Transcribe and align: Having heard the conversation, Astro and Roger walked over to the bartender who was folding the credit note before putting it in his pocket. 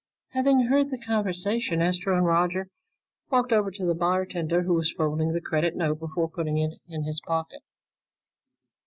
Having 0.29 0.61
heard 0.65 0.89
the 0.89 0.97
conversation, 0.97 1.79
Astro 1.79 2.17
and 2.17 2.25
Roger 2.25 2.69
walked 3.29 3.51
over 3.51 3.69
to 3.69 3.85
the 3.85 3.93
bartender 3.93 4.63
who 4.63 4.73
was 4.73 4.91
folding 4.91 5.31
the 5.31 5.39
credit 5.41 5.75
note 5.75 5.99
before 5.99 6.27
putting 6.27 6.57
it 6.57 6.79
in 6.87 7.03
his 7.03 7.21
pocket. 7.27 7.61